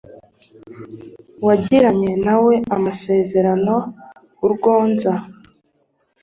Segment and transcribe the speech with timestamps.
[1.45, 3.75] wagiranye nawe amasezerano
[4.45, 5.13] uryozwa